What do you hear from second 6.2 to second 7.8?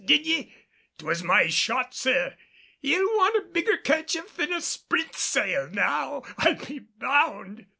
I'll be bound."